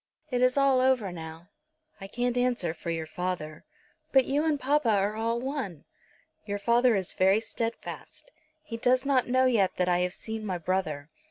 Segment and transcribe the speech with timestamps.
[0.31, 1.49] It is all over now."
[1.99, 3.65] "I can't answer for your father."
[4.11, 5.85] "But you and papa are all one."
[6.43, 8.31] "Your father is very steadfast.
[8.63, 11.11] He does not know yet that I have seen my brother.